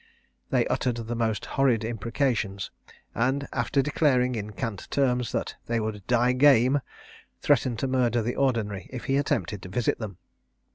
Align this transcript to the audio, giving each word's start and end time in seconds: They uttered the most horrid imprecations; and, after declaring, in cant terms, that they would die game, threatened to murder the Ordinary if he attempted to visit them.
They 0.49 0.65
uttered 0.65 0.95
the 0.95 1.13
most 1.13 1.45
horrid 1.45 1.83
imprecations; 1.83 2.71
and, 3.13 3.47
after 3.53 3.83
declaring, 3.83 4.33
in 4.33 4.51
cant 4.53 4.87
terms, 4.89 5.31
that 5.31 5.57
they 5.67 5.79
would 5.79 6.07
die 6.07 6.31
game, 6.31 6.81
threatened 7.39 7.77
to 7.77 7.87
murder 7.87 8.23
the 8.23 8.35
Ordinary 8.35 8.89
if 8.91 9.03
he 9.05 9.15
attempted 9.17 9.61
to 9.61 9.69
visit 9.69 9.99
them. 9.99 10.17